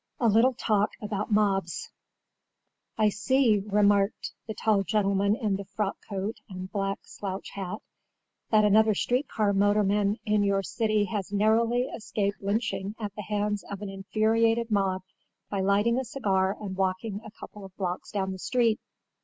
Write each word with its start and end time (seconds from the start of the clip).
A 0.19 0.27
LITTLE 0.27 0.55
TALK 0.55 0.93
ABOUT 0.99 1.31
MOBS 1.31 1.91
"I 2.97 3.09
see," 3.09 3.59
remarked 3.67 4.31
the 4.47 4.55
tall 4.55 4.81
gentleman 4.81 5.35
in 5.35 5.57
the 5.57 5.63
frock 5.65 5.95
coat 6.09 6.37
and 6.49 6.71
black 6.71 7.01
slouch 7.03 7.51
hat, 7.51 7.83
"that 8.49 8.65
another 8.65 8.95
street 8.95 9.27
car 9.27 9.53
motorman 9.53 10.17
in 10.25 10.41
your 10.41 10.63
city 10.63 11.05
has 11.05 11.31
narrowly 11.31 11.87
excaped 11.93 12.41
lynching 12.41 12.95
at 12.99 13.13
the 13.13 13.21
hands 13.21 13.63
of 13.69 13.83
an 13.83 13.89
infuriated 13.89 14.71
mob 14.71 15.03
by 15.51 15.61
lighting 15.61 15.99
a 15.99 16.03
cigar 16.03 16.57
and 16.59 16.75
walking 16.77 17.21
a 17.23 17.29
couple 17.29 17.63
of 17.63 17.77
blocks 17.77 18.09
down 18.11 18.31
the 18.31 18.39
street." 18.39 18.79